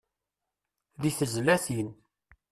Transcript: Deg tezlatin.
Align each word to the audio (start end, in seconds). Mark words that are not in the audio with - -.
Deg 1.01 1.13
tezlatin. 1.19 1.89